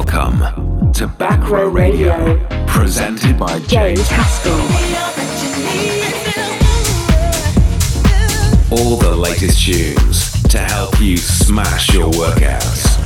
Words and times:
Welcome 0.00 0.92
to 0.94 1.06
Back 1.06 1.50
Row 1.50 1.68
Radio, 1.68 2.42
presented 2.66 3.38
by 3.38 3.58
James 3.60 4.08
Haskell. 4.08 4.54
All 8.72 8.96
the 8.96 9.14
latest 9.14 9.62
tunes 9.62 10.42
to 10.44 10.58
help 10.58 10.98
you 11.02 11.18
smash 11.18 11.92
your 11.92 12.10
workouts. 12.12 12.96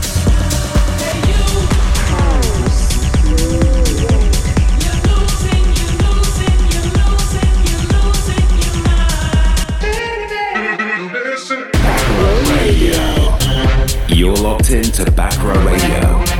You're 14.08 14.36
locked 14.36 14.70
into 14.70 15.10
Back 15.10 15.36
Row 15.42 15.60
Radio 15.66 16.33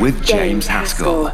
with 0.00 0.24
James 0.24 0.66
Haskell. 0.66 1.32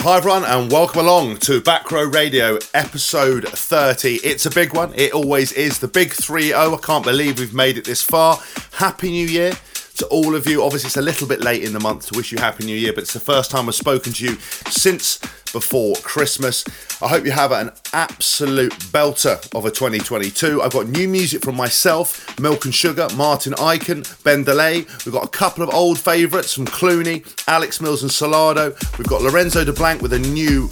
Hi 0.00 0.16
everyone 0.16 0.44
and 0.44 0.72
welcome 0.72 1.00
along 1.00 1.36
to 1.38 1.60
Back 1.60 1.92
Row 1.92 2.04
Radio 2.04 2.58
episode 2.74 3.46
30. 3.46 4.16
It's 4.24 4.46
a 4.46 4.50
big 4.50 4.74
one. 4.74 4.92
It 4.94 5.12
always 5.12 5.52
is. 5.52 5.78
The 5.78 5.86
big 5.86 6.08
3-0. 6.08 6.74
I 6.74 6.76
can't 6.78 7.04
believe 7.04 7.38
we've 7.38 7.54
made 7.54 7.78
it 7.78 7.84
this 7.84 8.02
far. 8.02 8.40
Happy 8.72 9.10
New 9.10 9.26
Year 9.26 9.52
to 9.98 10.06
all 10.06 10.34
of 10.34 10.46
you. 10.48 10.64
Obviously 10.64 10.88
it's 10.88 10.96
a 10.96 11.02
little 11.02 11.28
bit 11.28 11.40
late 11.40 11.62
in 11.62 11.72
the 11.72 11.78
month 11.78 12.06
to 12.06 12.16
wish 12.16 12.32
you 12.32 12.38
Happy 12.38 12.64
New 12.64 12.76
Year, 12.76 12.92
but 12.92 13.04
it's 13.04 13.12
the 13.12 13.20
first 13.20 13.50
time 13.50 13.68
I've 13.68 13.76
spoken 13.76 14.12
to 14.14 14.24
you 14.24 14.36
since 14.70 15.20
before 15.52 15.94
Christmas. 15.96 16.64
I 17.02 17.08
hope 17.08 17.24
you 17.24 17.32
have 17.32 17.52
an 17.52 17.70
absolute 17.92 18.72
belter 18.92 19.36
of 19.54 19.64
a 19.64 19.70
2022. 19.70 20.62
I've 20.62 20.72
got 20.72 20.88
new 20.88 21.08
music 21.08 21.42
from 21.42 21.56
myself, 21.56 22.38
Milk 22.40 22.64
and 22.64 22.74
Sugar, 22.74 23.08
Martin 23.16 23.52
Ikin, 23.54 24.22
Ben 24.24 24.44
Delay. 24.44 24.86
We've 25.04 25.12
got 25.12 25.24
a 25.24 25.28
couple 25.28 25.62
of 25.62 25.74
old 25.74 25.98
favourites 25.98 26.54
from 26.54 26.66
Cloonee, 26.66 27.24
Alex 27.46 27.80
Mills 27.80 28.02
and 28.02 28.10
Solardo. 28.10 28.76
We've 28.98 29.06
got 29.06 29.22
Lorenzo 29.22 29.64
de 29.64 29.72
DeBlanc 29.72 30.00
with 30.00 30.12
a 30.12 30.18
new 30.18 30.68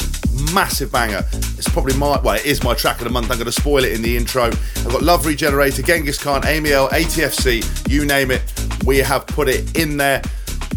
massive 0.52 0.92
banger. 0.92 1.24
It's 1.32 1.68
probably 1.68 1.96
my, 1.96 2.20
well, 2.20 2.36
it 2.36 2.46
is 2.46 2.62
my 2.62 2.74
track 2.74 2.98
of 2.98 3.04
the 3.04 3.10
month. 3.10 3.30
I'm 3.30 3.36
going 3.38 3.46
to 3.46 3.52
spoil 3.52 3.84
it 3.84 3.92
in 3.92 4.02
the 4.02 4.16
intro. 4.16 4.44
I've 4.44 4.88
got 4.90 5.02
Love 5.02 5.26
Regenerator, 5.26 5.82
Genghis 5.82 6.22
Khan, 6.22 6.46
Amy 6.46 6.72
L, 6.72 6.88
ATFC, 6.90 7.88
you 7.88 8.06
name 8.06 8.30
it. 8.30 8.42
We 8.84 8.98
have 8.98 9.26
put 9.26 9.48
it 9.48 9.76
in 9.76 9.96
there. 9.96 10.22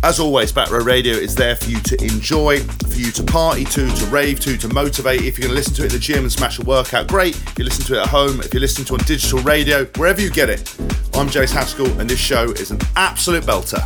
As 0.04 0.20
always, 0.20 0.52
Back 0.52 0.70
Row 0.70 0.84
Radio 0.84 1.14
is 1.14 1.34
there 1.34 1.56
for 1.56 1.70
you 1.70 1.80
to 1.80 2.04
enjoy, 2.04 2.60
for 2.60 3.00
you 3.00 3.10
to 3.14 3.24
party 3.24 3.64
to, 3.64 3.90
to 3.90 4.06
rave 4.08 4.38
to, 4.42 4.58
to 4.58 4.68
motivate. 4.68 5.22
If 5.22 5.38
you're 5.38 5.48
going 5.48 5.52
to 5.52 5.56
listen 5.56 5.74
to 5.76 5.84
it 5.84 5.86
in 5.86 5.92
the 5.94 6.00
gym 6.00 6.24
and 6.24 6.32
smash 6.32 6.60
a 6.60 6.62
workout, 6.64 7.08
great. 7.08 7.38
If 7.38 7.58
you 7.58 7.64
listen 7.64 7.86
to 7.86 7.94
it 7.94 8.02
at 8.02 8.08
home, 8.08 8.42
if 8.42 8.54
you're 8.54 8.60
listening 8.60 8.86
to 8.88 8.96
it 8.96 9.00
on 9.00 9.06
digital 9.08 9.40
radio, 9.44 9.86
wherever 9.96 10.20
you 10.20 10.30
get 10.30 10.50
it. 10.50 10.76
I'm 11.14 11.30
James 11.30 11.54
Haskell, 11.54 11.88
and 12.02 12.10
this 12.10 12.20
show 12.20 12.52
is 12.52 12.70
an 12.70 12.80
absolute 12.98 13.46
belter. 13.46 13.80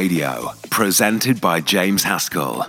Radio, 0.00 0.52
presented 0.70 1.42
by 1.42 1.60
James 1.60 2.02
Haskell. 2.02 2.64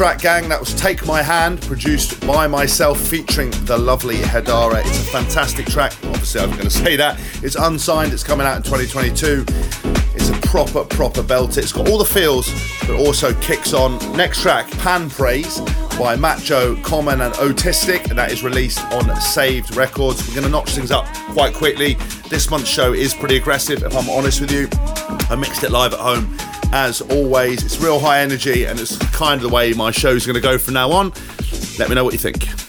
Track, 0.00 0.22
gang? 0.22 0.48
That 0.48 0.58
was 0.58 0.72
Take 0.76 1.04
My 1.04 1.20
Hand, 1.20 1.60
produced 1.60 2.26
by 2.26 2.46
myself, 2.46 2.98
featuring 2.98 3.50
the 3.66 3.76
lovely 3.76 4.16
Hedara. 4.16 4.80
It's 4.80 4.98
a 4.98 5.10
fantastic 5.12 5.66
track. 5.66 5.92
Obviously, 6.04 6.40
I'm 6.40 6.48
going 6.52 6.62
to 6.62 6.70
say 6.70 6.96
that. 6.96 7.20
It's 7.42 7.54
unsigned, 7.54 8.10
it's 8.14 8.22
coming 8.22 8.46
out 8.46 8.56
in 8.56 8.62
2022. 8.62 9.44
It's 10.14 10.30
a 10.30 10.48
proper, 10.48 10.84
proper 10.84 11.22
belt. 11.22 11.58
It's 11.58 11.70
got 11.70 11.86
all 11.86 11.98
the 11.98 12.06
feels, 12.06 12.50
but 12.86 12.98
also 12.98 13.34
kicks 13.42 13.74
on. 13.74 13.98
Next 14.16 14.40
track, 14.40 14.70
Pan 14.78 15.10
Praise, 15.10 15.60
by 15.98 16.16
Macho, 16.16 16.76
Common, 16.76 17.20
and 17.20 17.34
Autistic, 17.34 18.08
and 18.08 18.18
that 18.18 18.32
is 18.32 18.42
released 18.42 18.80
on 18.94 19.14
Saved 19.20 19.76
Records. 19.76 20.26
We're 20.26 20.36
going 20.36 20.46
to 20.46 20.50
notch 20.50 20.70
things 20.70 20.90
up 20.90 21.04
quite 21.34 21.52
quickly. 21.52 21.98
This 22.30 22.48
month's 22.48 22.70
show 22.70 22.94
is 22.94 23.12
pretty 23.12 23.36
aggressive, 23.36 23.82
if 23.82 23.94
I'm 23.94 24.08
honest 24.08 24.40
with 24.40 24.50
you. 24.50 24.66
I 25.28 25.36
mixed 25.36 25.62
it 25.62 25.70
live 25.70 25.92
at 25.92 26.00
home 26.00 26.34
as 26.72 27.00
always. 27.00 27.62
It's 27.64 27.80
real 27.80 27.98
high 27.98 28.20
energy, 28.20 28.64
and 28.64 28.78
it's 28.78 28.96
kind 29.12 29.42
of 29.42 29.48
the 29.48 29.54
way 29.54 29.72
my 29.72 29.90
show's 29.90 30.26
going 30.26 30.34
to 30.34 30.40
go 30.40 30.58
from 30.58 30.74
now 30.74 30.90
on. 30.92 31.12
Let 31.78 31.88
me 31.88 31.94
know 31.94 32.04
what 32.04 32.12
you 32.12 32.18
think. 32.18 32.59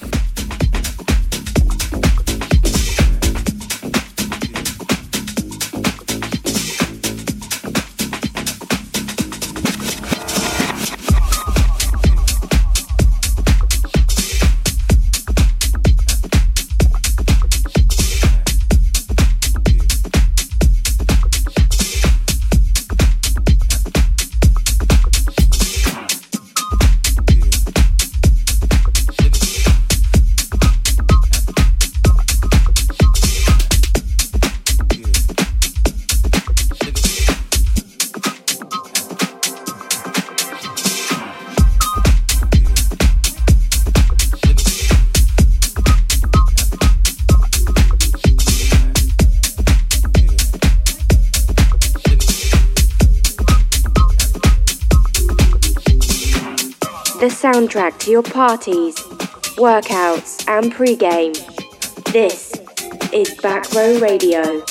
Soundtrack 57.62 58.00
to 58.00 58.12
your 58.12 58.24
parties, 58.24 58.96
workouts, 59.58 60.48
and 60.48 60.74
pregame. 60.74 61.36
This 62.12 62.54
is 63.13 63.40
Back 63.42 63.72
Row 63.74 64.00
Radio. 64.00 64.63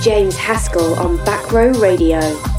James 0.00 0.34
Haskell 0.36 0.98
on 0.98 1.22
Back 1.24 1.52
Row 1.52 1.72
Radio. 1.72 2.49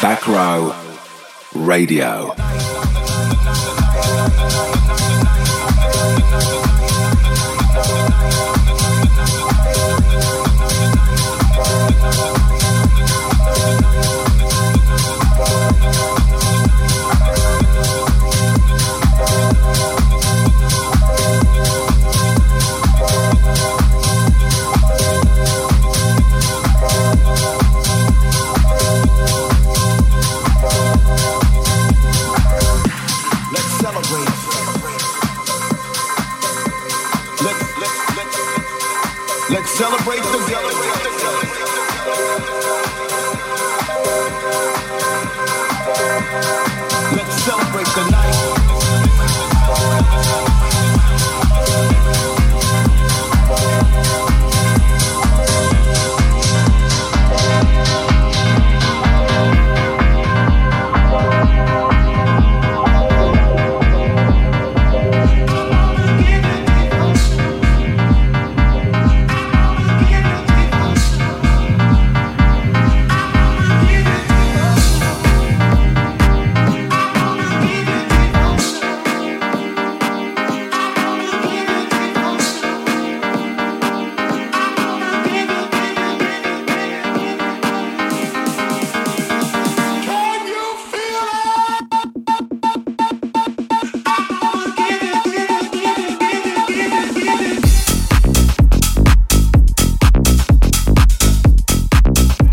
Back 0.00 0.28
Row 0.28 0.72
Radio. 1.54 2.32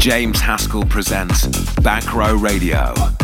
James 0.05 0.39
Haskell 0.39 0.83
presents 0.83 1.47
Back 1.77 2.13
Row 2.13 2.35
Radio. 2.35 3.14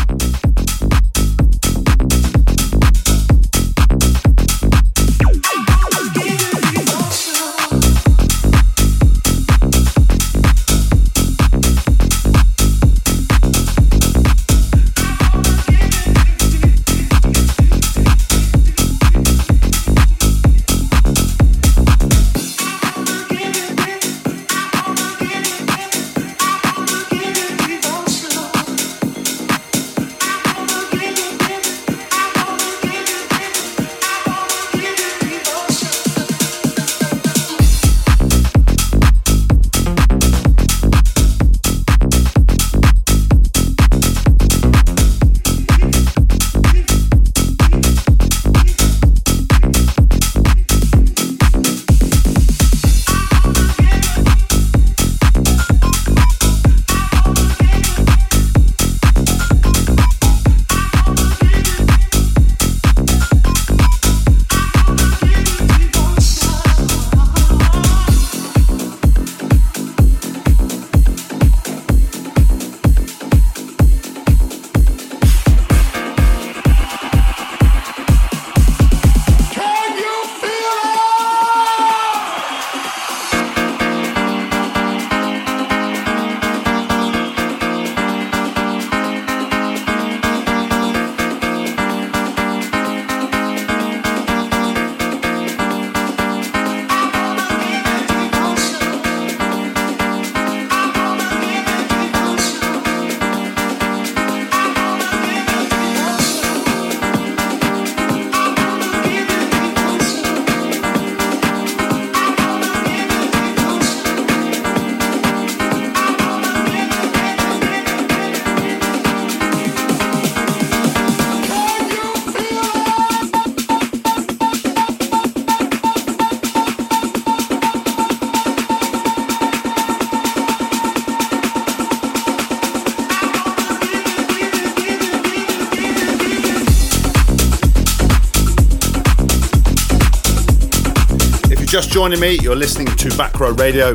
Just 141.71 141.89
joining 141.89 142.19
me, 142.19 142.37
you're 142.41 142.53
listening 142.53 142.85
to 142.97 143.07
Back 143.15 143.39
Row 143.39 143.53
Radio, 143.53 143.91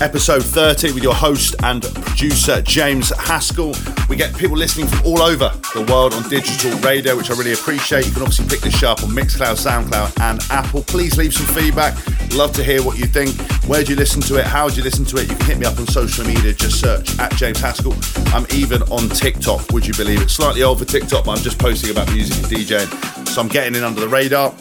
episode 0.00 0.44
30, 0.44 0.92
with 0.92 1.02
your 1.02 1.12
host 1.12 1.56
and 1.64 1.82
producer 1.82 2.62
James 2.62 3.10
Haskell. 3.10 3.74
We 4.08 4.14
get 4.14 4.32
people 4.36 4.56
listening 4.56 4.86
from 4.86 5.04
all 5.04 5.20
over 5.20 5.48
the 5.74 5.84
world 5.90 6.14
on 6.14 6.28
digital 6.28 6.70
radio, 6.78 7.16
which 7.16 7.28
I 7.28 7.34
really 7.34 7.52
appreciate. 7.52 8.06
You 8.06 8.12
can 8.12 8.22
obviously 8.22 8.46
pick 8.46 8.60
this 8.60 8.80
up 8.84 9.02
on 9.02 9.08
Mixcloud, 9.08 9.58
SoundCloud, 9.58 10.20
and 10.20 10.40
Apple. 10.50 10.84
Please 10.84 11.18
leave 11.18 11.34
some 11.34 11.52
feedback. 11.52 11.98
Love 12.32 12.52
to 12.52 12.62
hear 12.62 12.80
what 12.80 12.96
you 12.96 13.06
think. 13.06 13.34
Where 13.66 13.82
do 13.82 13.90
you 13.90 13.98
listen 13.98 14.22
to 14.22 14.36
it? 14.38 14.46
How 14.46 14.68
do 14.68 14.76
you 14.76 14.84
listen 14.84 15.04
to 15.06 15.16
it? 15.16 15.28
You 15.28 15.34
can 15.34 15.46
hit 15.46 15.58
me 15.58 15.66
up 15.66 15.80
on 15.80 15.88
social 15.88 16.24
media. 16.24 16.52
Just 16.52 16.78
search 16.78 17.18
at 17.18 17.34
James 17.34 17.58
Haskell. 17.58 17.96
I'm 18.32 18.46
even 18.54 18.82
on 18.84 19.08
TikTok. 19.08 19.72
Would 19.72 19.84
you 19.84 19.94
believe 19.94 20.22
it? 20.22 20.30
Slightly 20.30 20.62
old 20.62 20.78
for 20.78 20.84
TikTok, 20.84 21.24
but 21.24 21.32
I'm 21.32 21.42
just 21.42 21.58
posting 21.58 21.90
about 21.90 22.12
music 22.12 22.36
and 22.36 22.46
DJing. 22.46 23.26
So 23.26 23.40
I'm 23.40 23.48
getting 23.48 23.74
in 23.74 23.82
under 23.82 24.00
the 24.00 24.08
radar. 24.08 24.54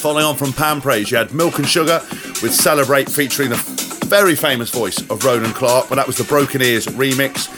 Following 0.00 0.24
on 0.24 0.36
from 0.36 0.54
Pan 0.54 0.80
Praise, 0.80 1.10
you 1.10 1.18
had 1.18 1.34
Milk 1.34 1.58
and 1.58 1.68
Sugar 1.68 2.00
with 2.42 2.54
Celebrate 2.54 3.06
featuring 3.10 3.50
the 3.50 3.56
very 4.06 4.34
famous 4.34 4.70
voice 4.70 4.98
of 5.10 5.22
Ronan 5.22 5.52
Clark, 5.52 5.90
but 5.90 5.96
that 5.96 6.06
was 6.06 6.16
the 6.16 6.24
Broken 6.24 6.62
Ears 6.62 6.86
remix. 6.86 7.48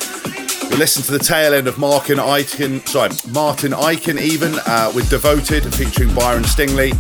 We 0.68 0.76
listened 0.76 1.04
to 1.04 1.12
the 1.12 1.20
tail 1.20 1.54
end 1.54 1.68
of 1.68 1.78
Martin 1.78 2.18
Ikin, 2.18 2.84
sorry, 2.88 3.10
Martin 3.32 3.70
Ikin 3.70 4.20
even 4.20 4.54
uh, 4.66 4.90
with 4.92 5.08
Devoted 5.08 5.72
featuring 5.72 6.12
Byron 6.16 6.42
Stingley. 6.42 6.90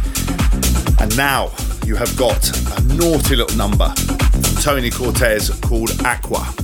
And 1.00 1.16
now 1.16 1.50
you 1.84 1.96
have 1.96 2.16
got 2.16 2.48
a 2.78 2.82
naughty 2.94 3.34
little 3.34 3.56
number 3.58 3.88
from 3.88 4.62
Tony 4.62 4.90
Cortez 4.90 5.50
called 5.58 5.90
Aqua. 6.04 6.61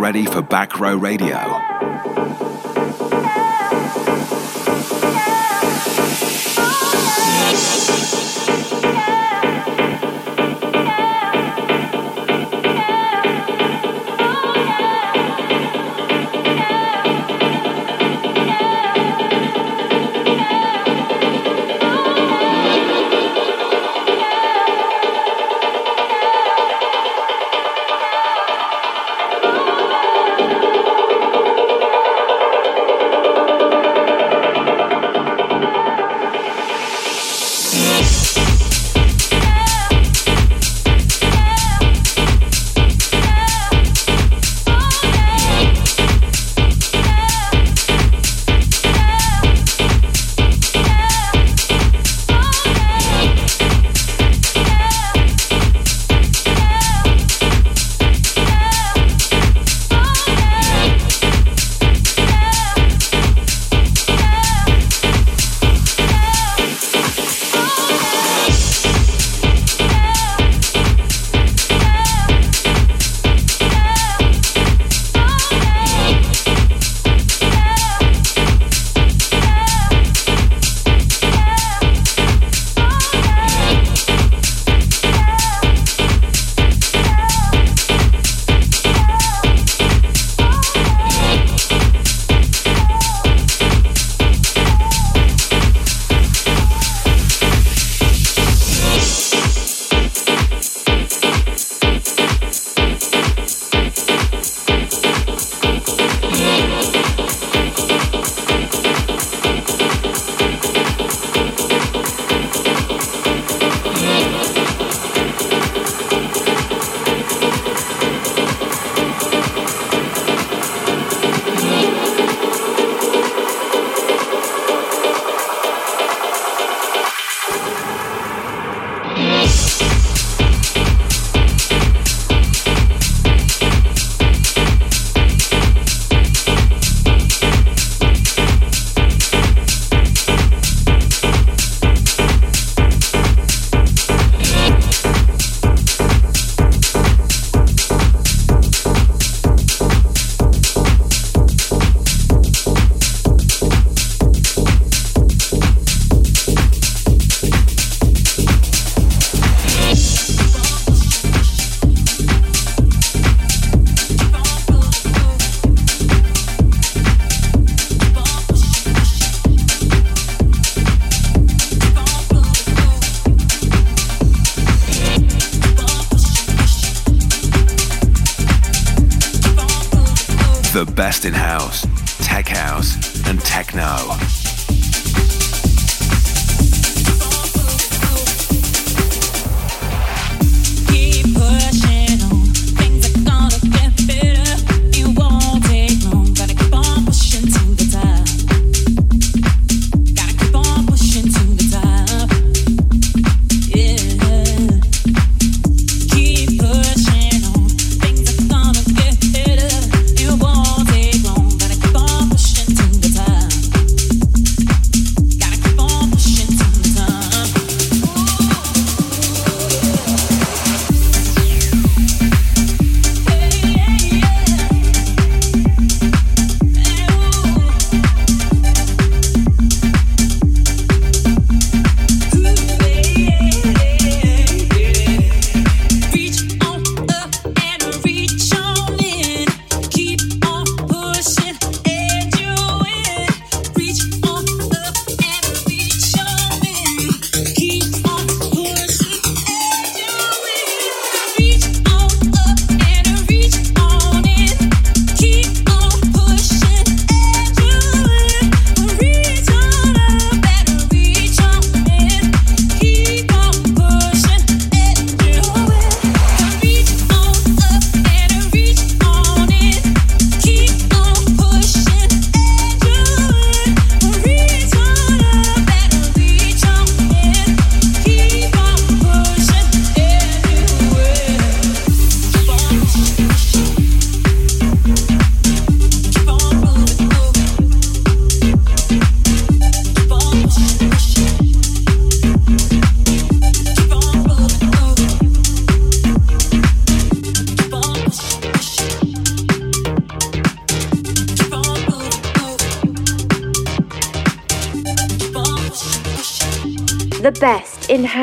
Ready 0.00 0.24
for 0.24 0.40
Back 0.40 0.80
Row 0.80 0.96
Radio. 0.96 1.89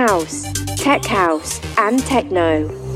House, 0.08 0.46
tech 0.78 1.04
house, 1.04 1.60
and 1.78 2.00
techno. 2.00 2.87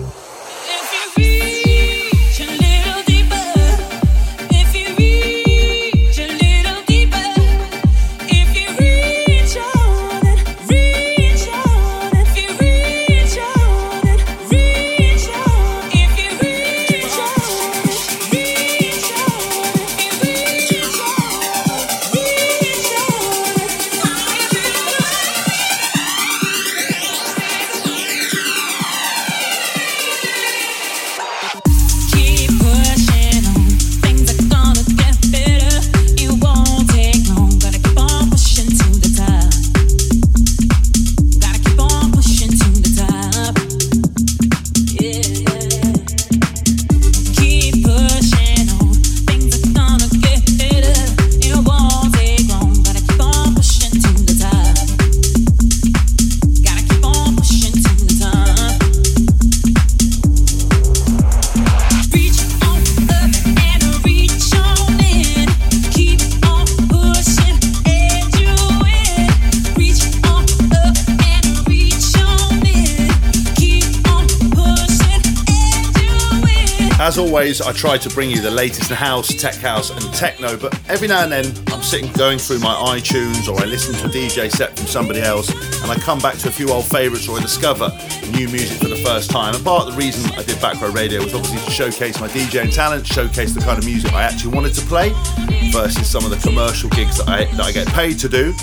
I 77.60 77.74
try 77.74 77.98
to 77.98 78.10
bring 78.12 78.30
you 78.30 78.40
the 78.40 78.52
latest 78.52 78.92
in 78.92 78.96
house, 78.96 79.28
tech 79.34 79.56
house, 79.56 79.90
and 79.90 80.02
techno, 80.14 80.56
but 80.56 80.80
every 80.88 81.08
now 81.08 81.24
and 81.24 81.32
then 81.32 81.46
I'm 81.74 81.82
sitting 81.82 82.10
going 82.14 82.38
through 82.38 82.60
my 82.60 82.74
iTunes 82.96 83.50
or 83.50 83.60
I 83.60 83.66
listen 83.66 83.96
to 83.96 84.06
a 84.06 84.10
DJ 84.10 84.50
set 84.50 84.78
from 84.78 84.88
somebody 84.88 85.22
else 85.22 85.50
and 85.82 85.92
I 85.92 85.96
come 85.96 86.20
back 86.20 86.38
to 86.38 86.48
a 86.50 86.52
few 86.52 86.70
old 86.70 86.86
favourites 86.86 87.28
or 87.28 87.38
I 87.38 87.42
discover 87.42 87.90
new 88.32 88.48
music 88.48 88.78
for 88.78 88.88
the 88.88 89.02
first 89.04 89.32
time. 89.32 89.56
And 89.56 89.64
part 89.66 89.88
of 89.88 89.94
the 89.94 89.98
reason 89.98 90.32
I 90.38 90.44
did 90.44 90.62
Back 90.62 90.80
Row 90.80 90.92
Radio 90.92 91.22
was 91.24 91.34
obviously 91.34 91.60
to 91.60 91.72
showcase 91.72 92.22
my 92.22 92.28
DJing 92.30 92.74
talent, 92.74 93.06
showcase 93.06 93.54
the 93.54 93.62
kind 93.62 93.78
of 93.78 93.86
music 93.86 94.14
I 94.14 94.22
actually 94.22 94.54
wanted 94.54 94.74
to 94.76 94.86
play 94.86 95.12
versus 95.74 96.08
some 96.08 96.24
of 96.24 96.30
the 96.30 96.38
commercial 96.38 96.90
gigs 96.92 97.18
that 97.18 97.28
I, 97.28 97.46
that 97.56 97.62
I 97.62 97.72
get 97.72 97.88
paid 97.88 98.20
to 98.20 98.30
do 98.30 98.54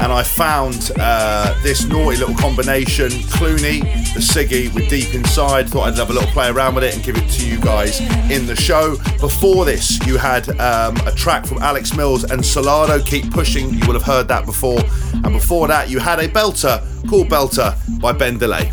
and 0.00 0.12
I 0.12 0.22
found 0.22 0.90
uh, 0.98 1.54
this 1.62 1.84
naughty 1.86 2.16
little 2.16 2.34
combination 2.34 3.08
Cloonee, 3.08 3.80
the 4.14 4.20
Siggy 4.20 4.72
with 4.74 4.88
Deep 4.88 5.14
Inside. 5.14 5.68
Thought 5.68 5.88
I'd 5.88 5.98
have 5.98 6.10
a 6.10 6.12
little 6.12 6.30
play 6.30 6.48
around 6.48 6.74
with 6.74 6.84
it 6.84 6.94
and 6.94 7.02
give 7.02 7.16
it 7.16 7.28
to 7.30 7.48
you 7.48 7.60
guys 7.60 8.00
in 8.30 8.46
the 8.46 8.56
show. 8.56 8.96
Before 9.20 9.64
this, 9.64 10.04
you 10.06 10.16
had 10.16 10.48
um, 10.60 10.96
a 11.06 11.12
track 11.12 11.46
from 11.46 11.58
Alex 11.58 11.96
Mills 11.96 12.24
and 12.24 12.40
Solardo, 12.40 13.04
Keep 13.04 13.30
Pushing. 13.32 13.70
You 13.70 13.86
will 13.86 13.94
have 13.94 14.02
heard 14.02 14.28
that 14.28 14.46
before. 14.46 14.80
And 15.12 15.32
before 15.32 15.68
that, 15.68 15.90
you 15.90 15.98
had 15.98 16.18
a 16.18 16.28
belter 16.28 16.80
called 17.08 17.28
Belter 17.28 17.76
by 18.00 18.12
Ben 18.12 18.38
Delay. 18.38 18.70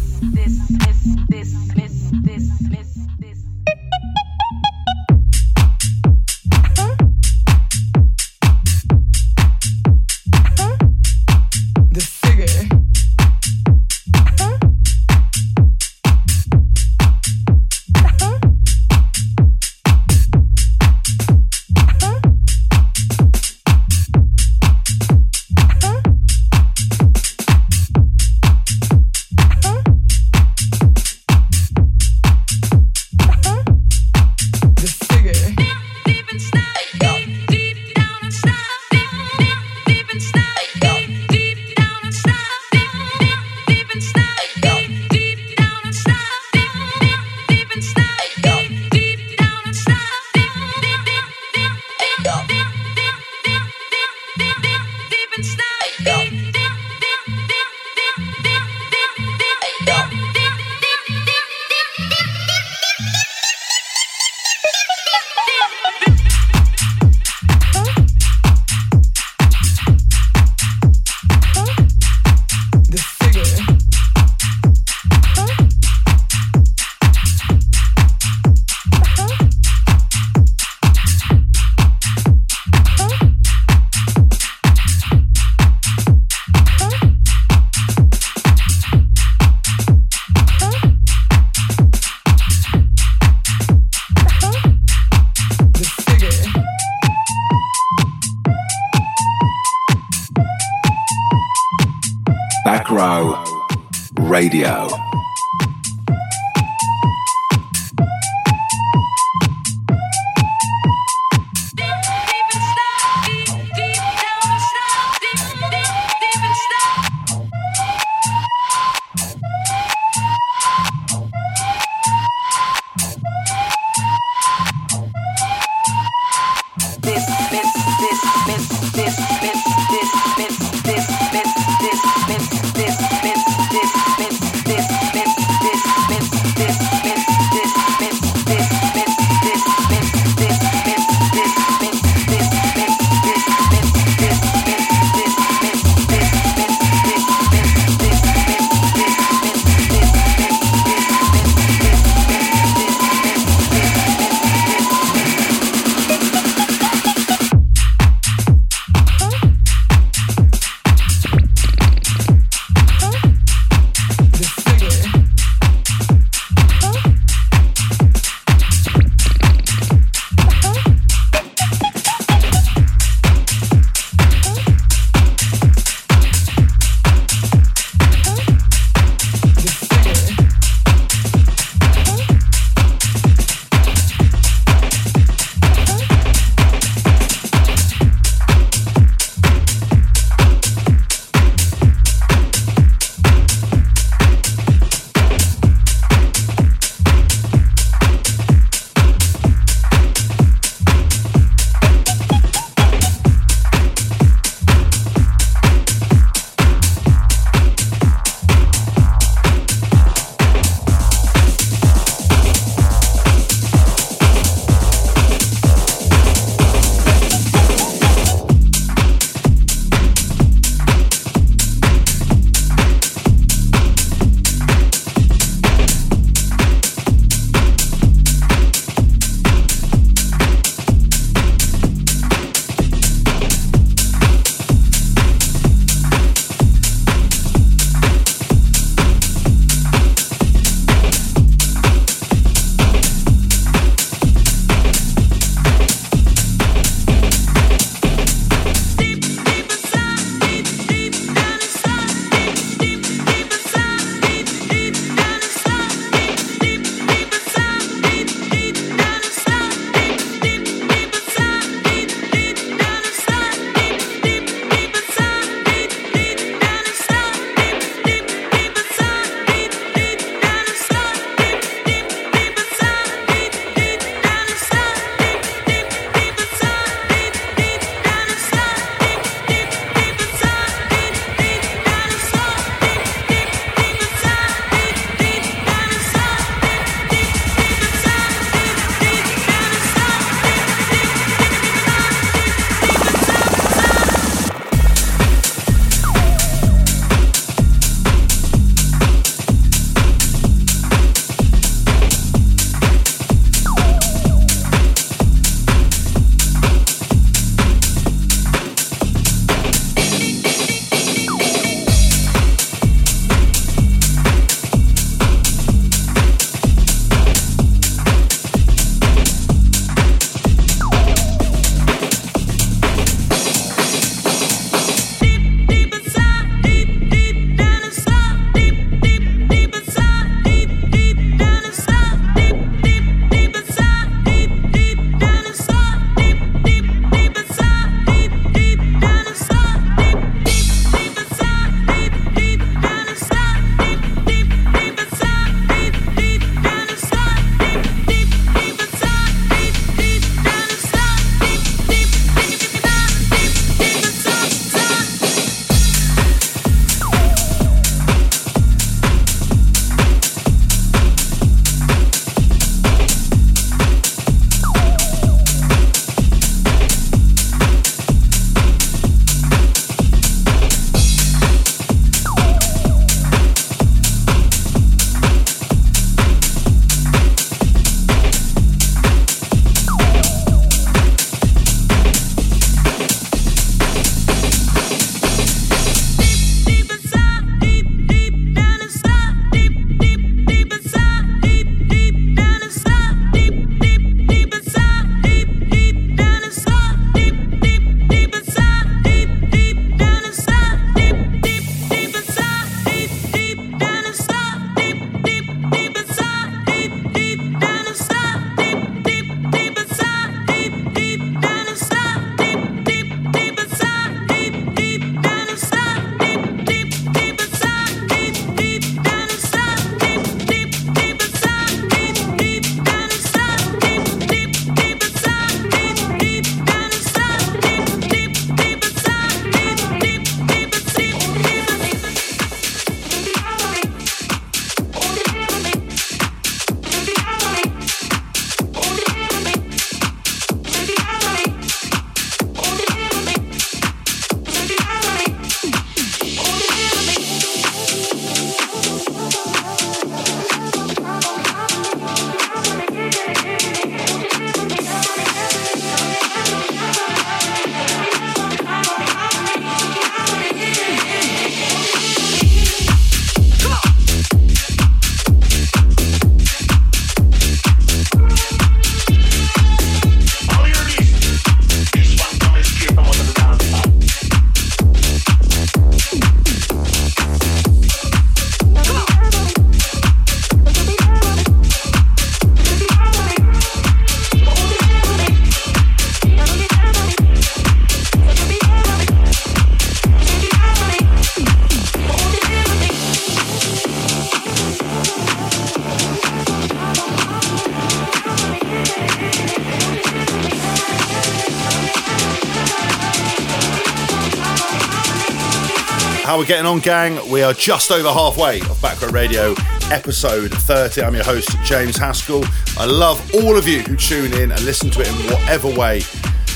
How 506.30 506.38
we're 506.38 506.46
getting 506.46 506.68
on, 506.68 506.78
gang? 506.78 507.28
We 507.32 507.42
are 507.42 507.56
just 507.56 507.90
over 507.90 508.08
halfway 508.08 508.62
of 508.62 508.80
Back 508.84 509.02
Row 509.02 509.10
Radio, 509.10 509.56
episode 509.90 510.52
30. 510.52 511.02
I'm 511.02 511.16
your 511.16 511.24
host, 511.24 511.50
James 511.64 511.98
Haskell. 511.98 512.44
I 512.78 512.86
love 512.86 513.20
all 513.34 513.58
of 513.58 513.68
you 513.68 513.80
who 513.80 513.96
tune 513.96 514.34
in 514.34 514.52
and 514.52 514.62
listen 514.62 514.92
to 514.92 515.02
it 515.02 515.08
in 515.08 515.16
whatever 515.34 515.70
way 515.70 516.02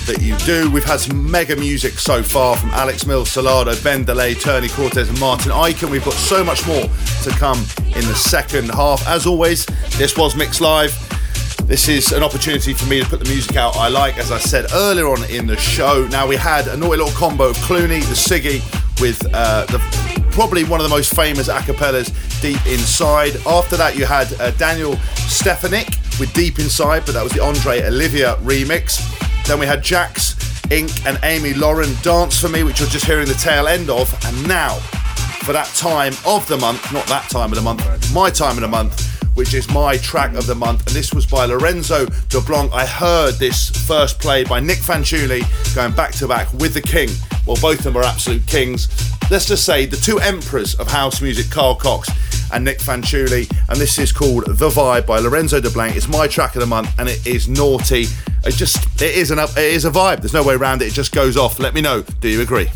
that 0.05 0.19
you 0.21 0.37
do. 0.45 0.69
We've 0.69 0.83
had 0.83 0.99
some 0.99 1.31
mega 1.31 1.55
music 1.55 1.93
so 1.93 2.21
far 2.21 2.55
from 2.55 2.69
Alex 2.69 3.07
Mills, 3.07 3.29
Solardo, 3.29 3.83
Ben 3.83 4.03
Delay, 4.03 4.35
Tony 4.35 4.69
Cortez, 4.69 5.09
and 5.09 5.19
Martin 5.19 5.51
Ikin. 5.51 5.89
We've 5.89 6.05
got 6.05 6.13
so 6.13 6.43
much 6.43 6.67
more 6.67 6.83
to 7.23 7.29
come 7.31 7.57
in 7.83 8.05
the 8.05 8.13
second 8.13 8.69
half. 8.69 9.07
As 9.07 9.25
always, 9.25 9.65
this 9.97 10.15
was 10.15 10.35
Mix 10.35 10.61
Live. 10.61 10.93
This 11.65 11.87
is 11.87 12.11
an 12.11 12.21
opportunity 12.21 12.75
for 12.75 12.85
me 12.87 13.01
to 13.01 13.09
put 13.09 13.23
the 13.23 13.29
music 13.29 13.55
out 13.55 13.75
I 13.75 13.87
like, 13.87 14.19
as 14.19 14.31
I 14.31 14.37
said 14.37 14.67
earlier 14.71 15.07
on 15.07 15.23
in 15.31 15.47
the 15.47 15.57
show. 15.57 16.07
Now, 16.11 16.27
we 16.27 16.35
had 16.35 16.67
a 16.67 16.77
naughty 16.77 16.97
little 16.97 17.17
combo 17.17 17.45
of 17.49 17.57
Cloonee, 17.57 18.01
the 18.01 18.13
Siggy, 18.13 18.61
with 19.03 19.27
uh, 19.33 19.65
the 19.65 19.79
probably 20.31 20.63
one 20.63 20.79
of 20.79 20.85
the 20.85 20.89
most 20.89 21.13
famous 21.13 21.49
acapellas, 21.49 22.07
Deep 22.41 22.65
Inside. 22.65 23.35
After 23.45 23.75
that, 23.75 23.97
you 23.97 24.05
had 24.05 24.31
uh, 24.39 24.51
Daniel 24.51 24.95
Stefanik 25.27 25.89
with 26.21 26.31
Deep 26.31 26.57
Inside, 26.57 27.03
but 27.05 27.11
that 27.11 27.21
was 27.21 27.33
the 27.33 27.43
Andre 27.43 27.81
Olivia 27.83 28.35
remix. 28.35 29.03
Then 29.45 29.59
we 29.59 29.65
had 29.65 29.83
Jax, 29.83 30.35
Inc., 30.69 31.05
and 31.05 31.19
Amy 31.23 31.53
Lauren 31.53 31.93
Dance 32.01 32.39
for 32.39 32.47
Me, 32.47 32.63
which 32.63 32.79
you're 32.79 32.87
just 32.87 33.05
hearing 33.05 33.27
the 33.27 33.33
tail 33.33 33.67
end 33.67 33.89
of. 33.89 34.07
And 34.25 34.47
now, 34.47 34.75
for 35.43 35.51
that 35.51 35.67
time 35.75 36.13
of 36.25 36.47
the 36.47 36.55
month, 36.55 36.93
not 36.93 37.05
that 37.07 37.29
time 37.29 37.51
of 37.51 37.57
the 37.57 37.61
month, 37.61 37.83
my 38.13 38.29
time 38.29 38.55
of 38.55 38.61
the 38.61 38.69
month, 38.69 39.12
which 39.35 39.53
is 39.53 39.69
my 39.69 39.97
track 39.97 40.33
of 40.35 40.45
the 40.45 40.55
month. 40.55 40.85
And 40.87 40.95
this 40.95 41.13
was 41.13 41.25
by 41.25 41.45
Lorenzo 41.45 42.05
de 42.05 42.41
Blanck. 42.41 42.71
I 42.73 42.85
heard 42.85 43.35
this 43.35 43.69
first 43.87 44.19
played 44.19 44.49
by 44.49 44.59
Nick 44.59 44.77
Fanciulli 44.77 45.43
going 45.75 45.93
back 45.93 46.11
to 46.13 46.27
back 46.27 46.51
with 46.53 46.73
the 46.73 46.81
King. 46.81 47.09
Well, 47.45 47.57
both 47.61 47.79
of 47.79 47.83
them 47.83 47.97
are 47.97 48.03
absolute 48.03 48.45
kings. 48.47 48.87
Let's 49.29 49.45
just 49.45 49.65
say 49.65 49.85
the 49.85 49.97
two 49.97 50.19
emperors 50.19 50.75
of 50.75 50.87
house 50.87 51.21
music, 51.21 51.49
Carl 51.49 51.75
Cox 51.75 52.09
and 52.53 52.63
Nick 52.63 52.79
Fanciulli. 52.79 53.49
And 53.69 53.79
this 53.79 53.97
is 53.99 54.11
called 54.11 54.45
The 54.45 54.69
Vibe 54.69 55.05
by 55.05 55.19
Lorenzo 55.19 55.59
de 55.59 55.69
Blanck. 55.69 55.95
It's 55.95 56.07
my 56.07 56.27
track 56.27 56.55
of 56.55 56.61
the 56.61 56.67
month 56.67 56.89
and 56.99 57.09
it 57.09 57.25
is 57.25 57.49
naughty. 57.49 58.05
It 58.45 58.53
just, 58.55 59.01
it 59.01 59.15
is, 59.15 59.31
an, 59.31 59.39
it 59.39 59.57
is 59.57 59.85
a 59.85 59.91
vibe. 59.91 60.21
There's 60.21 60.33
no 60.33 60.43
way 60.43 60.55
around 60.55 60.81
it. 60.81 60.89
It 60.89 60.93
just 60.93 61.13
goes 61.13 61.37
off. 61.37 61.59
Let 61.59 61.73
me 61.73 61.81
know. 61.81 62.03
Do 62.19 62.27
you 62.27 62.41
agree? 62.41 62.69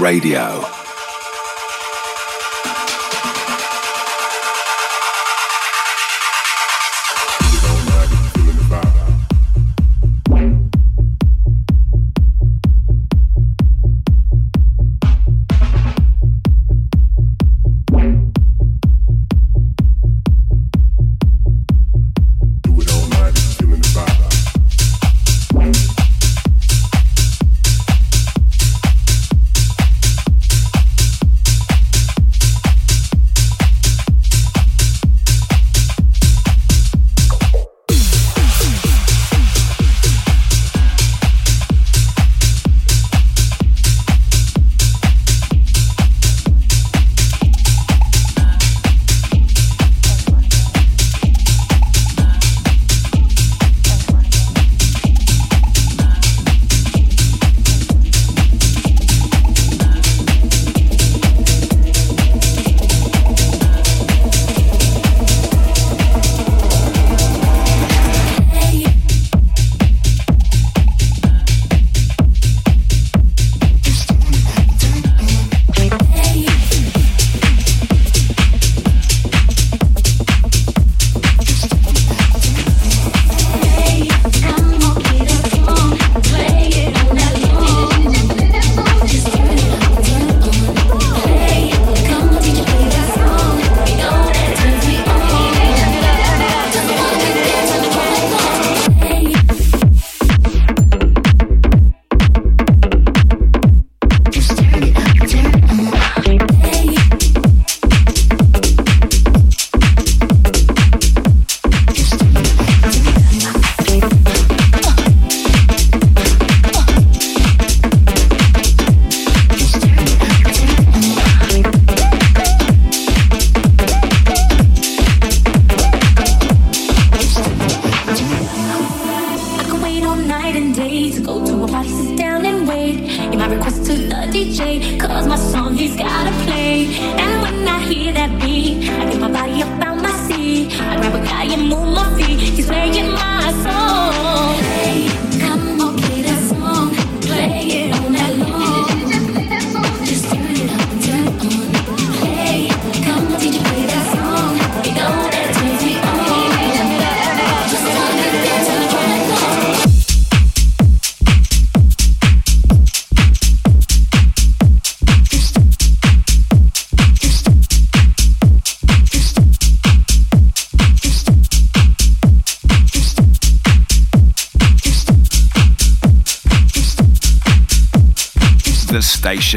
Radio. 0.00 0.79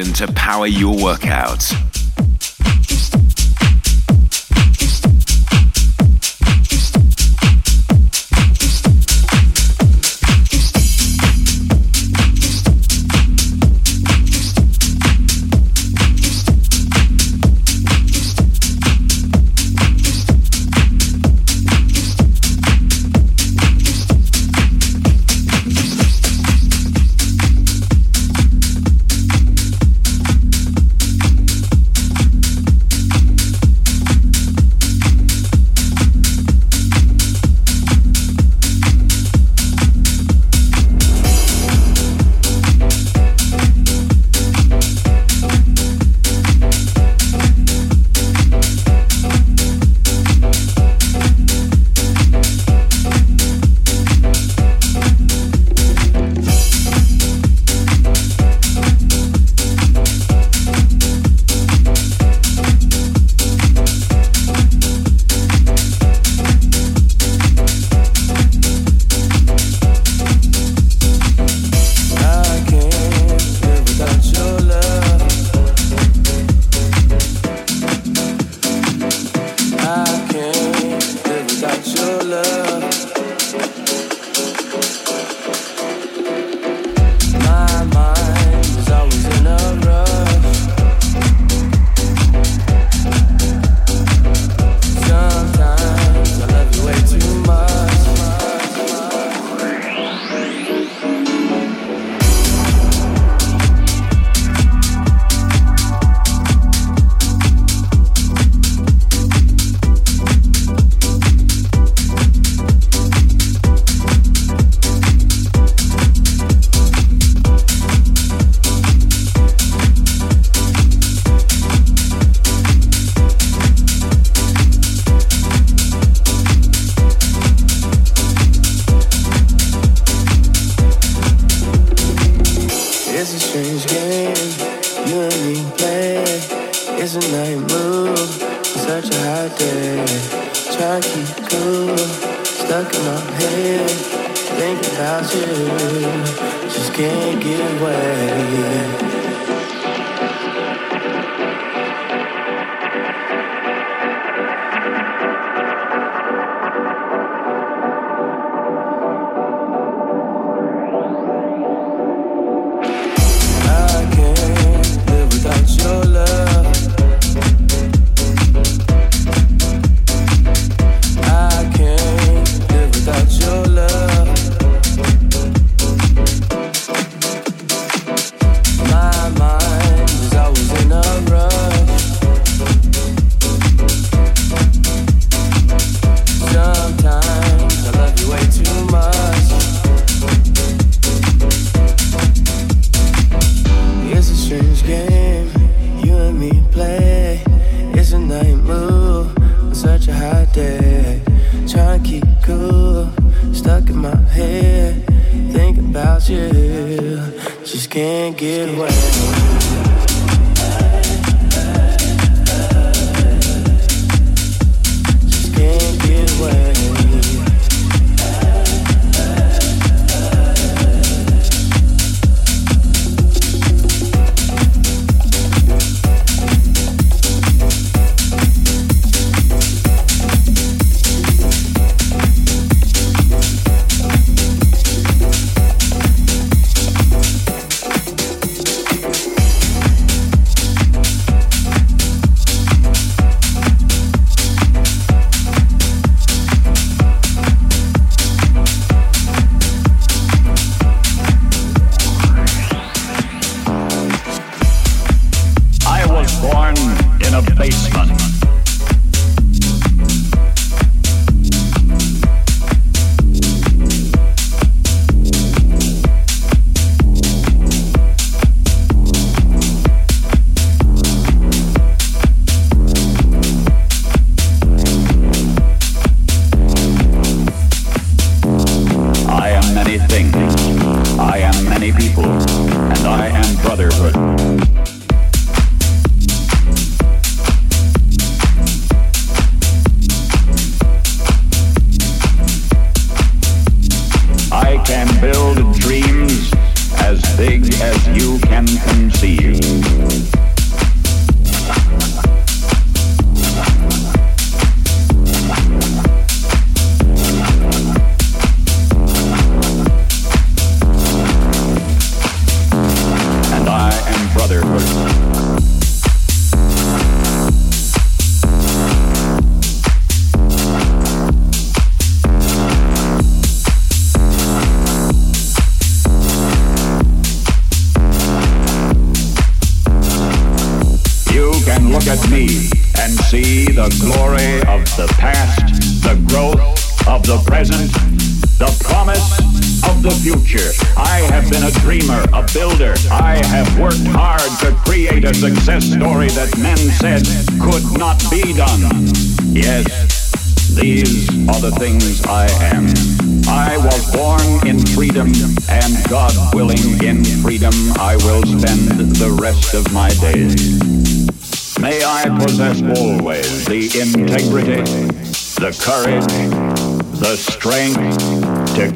To 0.02 0.26
power 0.34 0.66
your 0.66 0.96
workouts. 0.96 1.63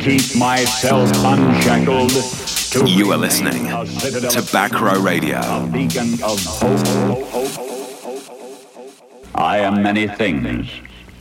Keep 0.08 0.36
myself 0.36 1.10
unshackled. 1.26 2.12
you 2.88 3.12
are 3.12 3.18
listening 3.18 3.66
to 4.30 4.48
Back 4.54 4.80
Row 4.80 5.02
Radio. 5.02 5.40
I 9.36 9.58
am 9.58 9.82
many 9.82 10.08
things. 10.08 10.70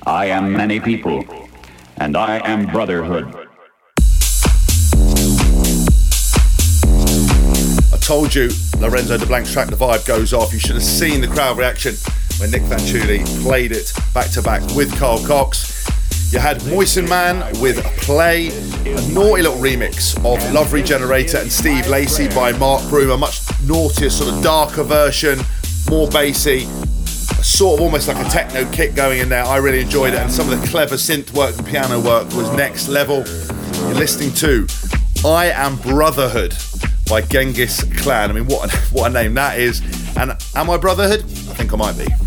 I 0.06 0.26
am 0.26 0.52
many 0.52 0.80
people. 0.80 1.24
And 1.96 2.16
I 2.16 2.46
am 2.46 2.66
brotherhood. 2.66 3.34
I 7.92 7.96
told 8.00 8.34
you, 8.34 8.50
Lorenzo 8.78 9.16
de 9.16 9.26
Blanck's 9.26 9.52
track, 9.52 9.68
the 9.68 9.76
vibe 9.76 10.06
goes 10.06 10.32
off. 10.32 10.52
You 10.52 10.58
should 10.58 10.74
have 10.74 10.84
seen 10.84 11.22
the 11.22 11.28
crowd 11.28 11.56
reaction 11.56 11.94
when 12.38 12.50
Nick 12.50 12.62
Fanciulli 12.62 13.24
played 13.42 13.72
it 13.72 13.92
back 14.12 14.30
to 14.30 14.42
back 14.42 14.62
with 14.74 14.94
Carl 14.98 15.24
Cox. 15.26 15.86
You 16.32 16.38
had 16.38 16.64
Moisten 16.66 17.08
Man 17.08 17.38
with 17.60 17.78
a 17.78 17.88
Play, 18.00 18.48
a 18.48 19.12
naughty 19.12 19.42
little 19.42 19.58
remix 19.58 20.16
of 20.18 20.52
Love 20.52 20.72
Regenerator 20.72 21.38
and 21.38 21.50
Steve 21.50 21.86
Lacy 21.86 22.28
by 22.28 22.52
Mark 22.52 22.86
Broom, 22.88 23.10
a 23.10 23.16
much 23.16 23.40
naughtier, 23.64 24.10
sort 24.10 24.34
of 24.34 24.42
darker 24.42 24.82
version, 24.82 25.38
more 25.88 26.08
bassy, 26.08 26.66
sort 27.42 27.78
of 27.78 27.84
almost 27.84 28.08
like 28.08 28.18
a 28.18 28.28
techno 28.28 28.70
kick 28.72 28.94
going 28.94 29.20
in 29.20 29.28
there. 29.28 29.44
I 29.44 29.58
really 29.58 29.80
enjoyed 29.80 30.14
it, 30.14 30.18
and 30.20 30.30
some 30.30 30.52
of 30.52 30.60
the 30.60 30.66
clever 30.66 30.96
synth 30.96 31.32
work 31.32 31.56
and 31.56 31.66
piano 31.66 32.00
work 32.00 32.26
was 32.34 32.50
next 32.56 32.88
level. 32.88 33.24
You're 33.86 33.94
listening 33.94 34.32
to 34.34 34.66
I 35.24 35.46
Am 35.54 35.76
Brotherhood 35.76 36.54
by 37.08 37.22
Genghis 37.22 37.84
Clan. 37.98 38.30
I 38.30 38.32
mean, 38.34 38.46
what 38.46 38.72
a, 38.72 38.76
what 38.92 39.10
a 39.10 39.14
name 39.14 39.34
that 39.34 39.58
is. 39.58 39.80
And 40.16 40.32
am 40.54 40.70
I 40.70 40.76
Brotherhood? 40.76 41.20
I 41.20 41.54
think 41.54 41.72
I 41.72 41.76
might 41.76 41.96
be. 41.96 42.25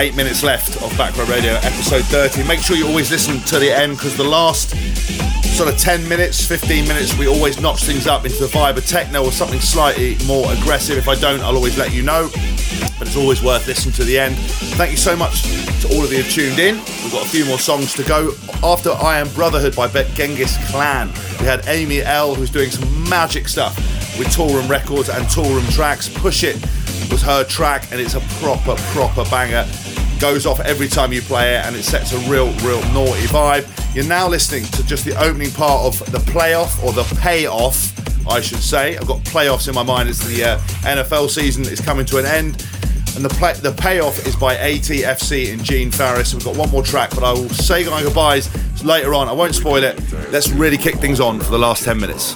Eight 0.00 0.16
minutes 0.16 0.42
left 0.42 0.82
of 0.82 0.96
Back 0.96 1.14
Row 1.18 1.26
Radio 1.26 1.52
episode 1.56 2.04
30. 2.06 2.48
Make 2.48 2.60
sure 2.60 2.74
you 2.74 2.86
always 2.86 3.10
listen 3.10 3.38
to 3.40 3.58
the 3.58 3.70
end 3.70 3.98
because 3.98 4.16
the 4.16 4.24
last 4.24 4.70
sort 5.54 5.68
of 5.68 5.78
10 5.78 6.08
minutes, 6.08 6.42
15 6.46 6.88
minutes, 6.88 7.18
we 7.18 7.28
always 7.28 7.60
notch 7.60 7.84
things 7.84 8.06
up 8.06 8.24
into 8.24 8.38
the 8.38 8.46
vibe 8.46 8.78
of 8.78 8.86
techno 8.86 9.22
or 9.22 9.30
something 9.30 9.60
slightly 9.60 10.16
more 10.26 10.50
aggressive. 10.54 10.96
If 10.96 11.06
I 11.06 11.16
don't, 11.16 11.40
I'll 11.40 11.54
always 11.54 11.76
let 11.76 11.92
you 11.92 12.02
know. 12.02 12.30
But 12.98 13.08
it's 13.08 13.16
always 13.16 13.42
worth 13.42 13.66
listening 13.66 13.92
to 13.96 14.04
the 14.04 14.18
end. 14.18 14.36
Thank 14.78 14.90
you 14.90 14.96
so 14.96 15.14
much 15.14 15.42
to 15.82 15.94
all 15.94 16.02
of 16.02 16.10
you 16.10 16.22
who 16.22 16.30
tuned 16.30 16.58
in. 16.58 16.76
We've 16.76 17.12
got 17.12 17.26
a 17.26 17.28
few 17.28 17.44
more 17.44 17.58
songs 17.58 17.92
to 17.94 18.02
go. 18.02 18.32
After 18.62 18.92
I 18.92 19.18
Am 19.18 19.28
Brotherhood 19.34 19.76
by 19.76 19.86
Bet 19.86 20.06
Genghis 20.14 20.56
Clan, 20.70 21.08
we 21.40 21.44
had 21.44 21.68
Amy 21.68 22.00
L, 22.00 22.34
who's 22.34 22.50
doing 22.50 22.70
some 22.70 23.06
magic 23.10 23.48
stuff 23.48 23.76
with 24.18 24.28
Toolroom 24.28 24.70
Records 24.70 25.10
and 25.10 25.26
Toolroom 25.26 25.70
Tracks. 25.74 26.08
Push 26.08 26.44
It 26.44 26.56
was 27.12 27.20
her 27.20 27.44
track, 27.44 27.92
and 27.92 28.00
it's 28.00 28.14
a 28.14 28.20
proper, 28.40 28.76
proper 28.92 29.24
banger. 29.28 29.66
Goes 30.20 30.44
off 30.44 30.60
every 30.60 30.86
time 30.86 31.12
you 31.12 31.22
play 31.22 31.56
it, 31.56 31.64
and 31.64 31.74
it 31.74 31.82
sets 31.82 32.12
a 32.12 32.18
real, 32.30 32.52
real 32.58 32.82
naughty 32.92 33.26
vibe. 33.26 33.66
You're 33.94 34.04
now 34.06 34.28
listening 34.28 34.64
to 34.64 34.86
just 34.86 35.06
the 35.06 35.18
opening 35.18 35.50
part 35.50 35.86
of 35.86 36.12
the 36.12 36.18
playoff, 36.18 36.84
or 36.84 36.92
the 36.92 37.04
payoff, 37.20 38.28
I 38.28 38.42
should 38.42 38.58
say. 38.58 38.98
I've 38.98 39.06
got 39.06 39.20
playoffs 39.20 39.66
in 39.66 39.74
my 39.74 39.82
mind. 39.82 40.10
It's 40.10 40.24
the 40.26 40.44
uh, 40.44 40.58
NFL 40.82 41.30
season 41.30 41.64
is 41.64 41.80
coming 41.80 42.04
to 42.06 42.18
an 42.18 42.26
end. 42.26 42.66
And 43.16 43.24
the 43.24 43.30
play, 43.30 43.54
the 43.54 43.72
payoff 43.72 44.26
is 44.26 44.36
by 44.36 44.56
ATFC 44.56 45.52
and 45.52 45.64
Gene 45.64 45.90
Farris. 45.90 46.34
We've 46.34 46.44
got 46.44 46.56
one 46.56 46.70
more 46.70 46.82
track, 46.82 47.10
but 47.10 47.24
I 47.24 47.32
will 47.32 47.48
say 47.48 47.84
goodbyes 47.84 48.48
later 48.84 49.14
on. 49.14 49.26
I 49.26 49.32
won't 49.32 49.54
spoil 49.54 49.82
it. 49.82 49.98
Let's 50.30 50.50
really 50.50 50.76
kick 50.76 50.96
things 50.96 51.18
on 51.18 51.40
for 51.40 51.50
the 51.50 51.58
last 51.58 51.82
10 51.84 51.98
minutes. 51.98 52.34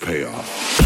Payoff. 0.00 0.79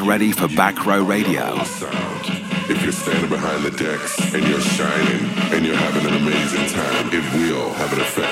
Ready 0.00 0.32
for 0.32 0.48
Back 0.48 0.86
Row 0.86 1.02
Radio. 1.02 1.56
If 1.60 2.82
you're 2.82 2.92
standing 2.92 3.28
behind 3.28 3.64
the 3.64 3.70
decks 3.70 4.18
and 4.32 4.46
you're 4.46 4.60
shining 4.60 5.24
and 5.52 5.66
you're 5.66 5.76
having 5.76 6.06
an 6.06 6.16
amazing 6.22 6.66
time, 6.68 7.08
it 7.12 7.24
will 7.34 7.72
have 7.72 7.92
an 7.92 8.00
effect 8.00 8.27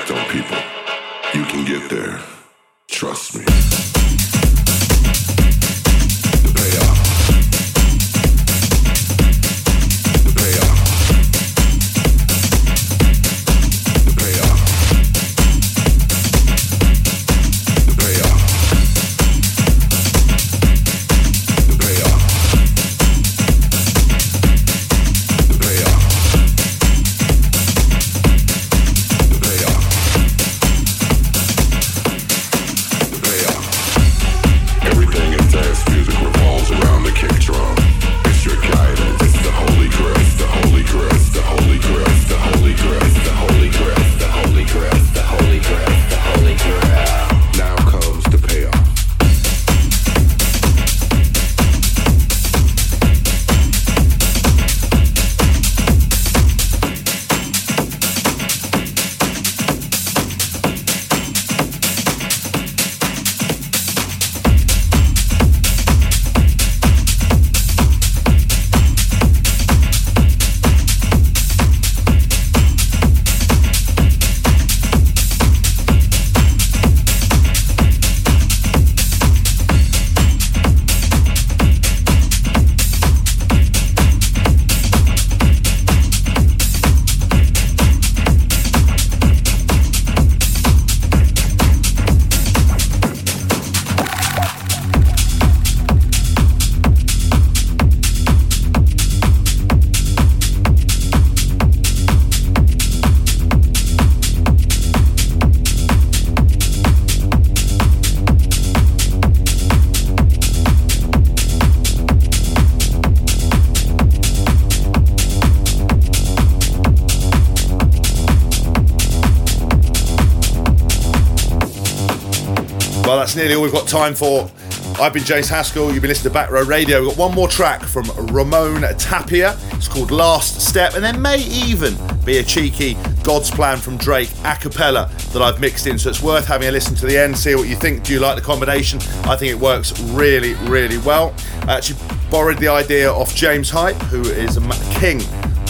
we've 123.67 123.73
got 123.73 123.87
time 123.87 124.15
for. 124.15 124.49
I've 124.97 125.11
been 125.11 125.25
James 125.25 125.49
Haskell. 125.49 125.91
You've 125.91 126.01
been 126.01 126.07
listening 126.07 126.31
to 126.31 126.33
Back 126.33 126.51
Row 126.51 126.63
Radio. 126.63 127.01
We've 127.01 127.09
got 127.09 127.17
one 127.17 127.35
more 127.35 127.49
track 127.49 127.83
from 127.83 128.05
Ramon 128.27 128.83
Tapia. 128.97 129.57
It's 129.73 129.89
called 129.89 130.09
Last 130.09 130.61
Step, 130.61 130.93
and 130.93 131.03
there 131.03 131.17
may 131.17 131.39
even 131.39 131.97
be 132.23 132.37
a 132.37 132.43
cheeky 132.43 132.95
God's 133.23 133.51
Plan 133.51 133.77
from 133.77 133.97
Drake 133.97 134.29
a 134.45 134.55
cappella 134.55 135.11
that 135.33 135.41
I've 135.41 135.59
mixed 135.59 135.85
in. 135.85 135.99
So 135.99 136.09
it's 136.09 136.23
worth 136.23 136.47
having 136.47 136.69
a 136.69 136.71
listen 136.71 136.95
to 136.95 137.05
the 137.05 137.17
end, 137.17 137.37
see 137.37 137.55
what 137.55 137.67
you 137.67 137.75
think. 137.75 138.05
Do 138.05 138.13
you 138.13 138.21
like 138.21 138.37
the 138.37 138.41
combination? 138.41 138.99
I 139.25 139.35
think 139.35 139.51
it 139.51 139.59
works 139.59 139.99
really, 140.11 140.53
really 140.69 140.99
well. 140.99 141.35
I 141.63 141.75
actually 141.75 141.99
borrowed 142.31 142.59
the 142.59 142.69
idea 142.69 143.11
off 143.11 143.35
James 143.35 143.69
Hype, 143.69 143.97
who 144.03 144.21
is 144.21 144.55
a 144.55 144.61
king 144.97 145.19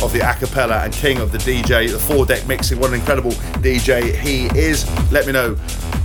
of 0.03 0.13
the 0.13 0.19
a 0.19 0.35
cappella 0.35 0.83
and 0.83 0.93
king 0.93 1.17
of 1.17 1.31
the 1.31 1.39
DJ, 1.39 1.91
the 1.91 1.97
four 1.97 2.27
deck 2.27 2.47
mixing. 2.47 2.79
What 2.79 2.89
an 2.89 2.99
incredible 2.99 3.31
DJ 3.61 4.13
he 4.15 4.45
is. 4.57 4.85
Let 5.11 5.25
me 5.25 5.33
know 5.33 5.55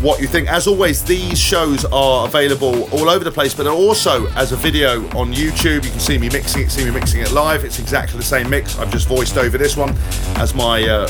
what 0.02 0.20
you 0.20 0.26
think. 0.26 0.48
As 0.48 0.66
always, 0.66 1.04
these 1.04 1.38
shows 1.38 1.84
are 1.86 2.26
available 2.26 2.90
all 2.90 3.08
over 3.08 3.24
the 3.24 3.30
place, 3.30 3.54
but 3.54 3.66
also 3.66 4.26
as 4.32 4.52
a 4.52 4.56
video 4.56 5.04
on 5.16 5.32
YouTube. 5.32 5.84
You 5.84 5.90
can 5.90 6.00
see 6.00 6.18
me 6.18 6.28
mixing 6.28 6.62
it, 6.62 6.70
see 6.70 6.84
me 6.84 6.90
mixing 6.90 7.20
it 7.20 7.30
live. 7.30 7.64
It's 7.64 7.78
exactly 7.78 8.18
the 8.18 8.24
same 8.24 8.50
mix. 8.50 8.78
I've 8.78 8.90
just 8.90 9.08
voiced 9.08 9.36
over 9.36 9.56
this 9.56 9.76
one 9.76 9.94
as 10.36 10.54
my 10.54 10.82
uh, 10.82 11.08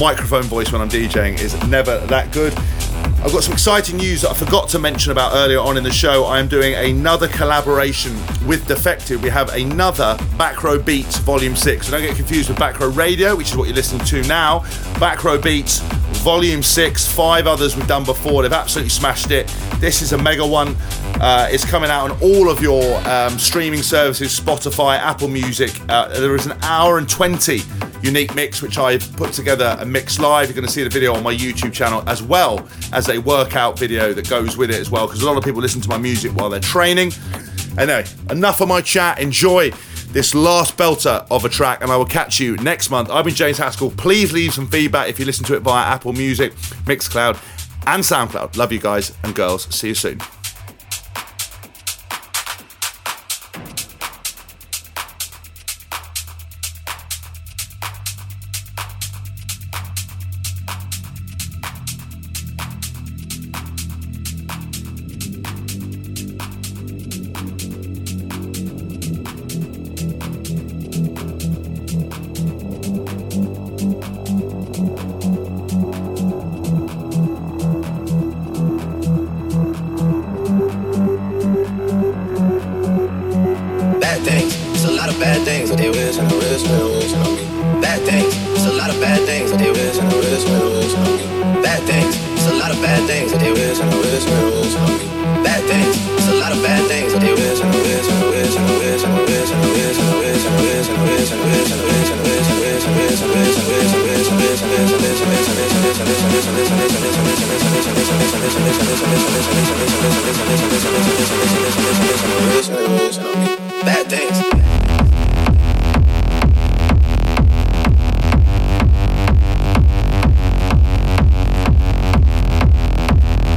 microphone 0.00 0.42
voice 0.44 0.72
when 0.72 0.82
I'm 0.82 0.88
DJing 0.88 1.38
is 1.38 1.54
never 1.68 1.98
that 2.06 2.32
good. 2.32 2.52
I've 3.24 3.30
got 3.30 3.44
some 3.44 3.52
exciting 3.52 3.98
news 3.98 4.22
that 4.22 4.30
I 4.30 4.34
forgot 4.34 4.68
to 4.70 4.80
mention 4.80 5.12
about 5.12 5.32
earlier 5.34 5.60
on 5.60 5.76
in 5.76 5.84
the 5.84 5.92
show. 5.92 6.24
I 6.24 6.40
am 6.40 6.48
doing 6.48 6.74
another 6.74 7.28
collaboration 7.28 8.12
with 8.48 8.66
Defected. 8.66 9.22
We 9.22 9.28
have 9.28 9.54
another 9.54 10.18
Back 10.36 10.64
Row 10.64 10.76
Beats 10.76 11.18
Volume 11.18 11.54
6. 11.54 11.86
So 11.86 11.92
don't 11.92 12.02
get 12.02 12.16
confused 12.16 12.48
with 12.48 12.58
Back 12.58 12.80
Row 12.80 12.88
Radio, 12.88 13.36
which 13.36 13.50
is 13.50 13.56
what 13.56 13.68
you're 13.68 13.76
listening 13.76 14.04
to 14.06 14.22
now. 14.24 14.64
Back 14.98 15.22
Row 15.22 15.40
Beats 15.40 15.82
Volume 16.18 16.62
6, 16.62 17.12
five 17.12 17.46
others 17.46 17.76
we've 17.76 17.86
done 17.86 18.04
before. 18.04 18.42
They've 18.42 18.52
absolutely 18.52 18.90
smashed 18.90 19.30
it. 19.30 19.46
This 19.78 20.02
is 20.02 20.12
a 20.12 20.18
mega 20.18 20.46
one. 20.46 20.76
Uh, 21.20 21.48
it's 21.50 21.64
coming 21.64 21.90
out 21.90 22.10
on 22.10 22.20
all 22.20 22.48
of 22.48 22.62
your 22.62 22.96
um, 23.08 23.38
streaming 23.38 23.82
services 23.82 24.38
Spotify, 24.38 24.98
Apple 24.98 25.28
Music. 25.28 25.70
Uh, 25.88 26.08
there 26.08 26.34
is 26.34 26.46
an 26.46 26.58
hour 26.62 26.98
and 26.98 27.08
20 27.08 27.60
unique 28.02 28.34
mix 28.34 28.60
which 28.60 28.78
I've 28.78 29.10
put 29.16 29.32
together 29.32 29.76
a 29.78 29.86
mix 29.86 30.18
live. 30.18 30.48
You're 30.48 30.54
going 30.54 30.66
to 30.66 30.72
see 30.72 30.82
the 30.82 30.90
video 30.90 31.14
on 31.14 31.22
my 31.22 31.34
YouTube 31.34 31.72
channel 31.72 32.02
as 32.08 32.22
well 32.22 32.68
as 32.92 33.08
a 33.08 33.18
workout 33.18 33.78
video 33.78 34.12
that 34.12 34.28
goes 34.28 34.56
with 34.56 34.70
it 34.70 34.80
as 34.80 34.90
well 34.90 35.06
because 35.06 35.22
a 35.22 35.26
lot 35.26 35.36
of 35.36 35.44
people 35.44 35.60
listen 35.60 35.80
to 35.80 35.88
my 35.88 35.98
music 35.98 36.32
while 36.32 36.50
they're 36.50 36.60
training. 36.60 37.12
Anyway, 37.78 38.04
enough 38.30 38.60
of 38.60 38.68
my 38.68 38.80
chat. 38.80 39.18
Enjoy 39.18 39.70
this 40.12 40.34
last 40.34 40.76
belter 40.76 41.26
of 41.30 41.44
a 41.44 41.48
track, 41.48 41.82
and 41.82 41.90
I 41.90 41.96
will 41.96 42.06
catch 42.06 42.38
you 42.38 42.56
next 42.58 42.90
month. 42.90 43.10
I've 43.10 43.24
been 43.24 43.34
James 43.34 43.58
Haskell. 43.58 43.90
Please 43.90 44.32
leave 44.32 44.52
some 44.52 44.68
feedback 44.68 45.08
if 45.08 45.18
you 45.18 45.24
listen 45.24 45.44
to 45.46 45.56
it 45.56 45.60
via 45.60 45.84
Apple 45.86 46.12
Music, 46.12 46.54
Mixcloud, 46.84 47.38
and 47.86 48.02
SoundCloud. 48.02 48.56
Love 48.56 48.72
you 48.72 48.78
guys 48.78 49.16
and 49.24 49.34
girls. 49.34 49.74
See 49.74 49.88
you 49.88 49.94
soon. 49.94 50.20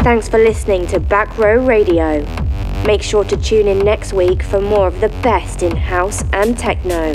Thanks 0.06 0.30
for 0.30 0.38
listening 0.38 0.86
to 0.90 1.00
Back 1.00 1.36
Row 1.36 1.66
Radio. 1.66 2.24
Make 2.86 3.02
sure 3.02 3.24
to 3.24 3.36
tune 3.38 3.68
in 3.68 3.80
next 3.80 4.14
week 4.14 4.44
for 4.44 4.62
more 4.62 4.86
of 4.86 5.02
the 5.02 5.10
best 5.24 5.64
in 5.64 5.76
house 5.76 6.24
and 6.32 6.56
techno. 6.56 7.12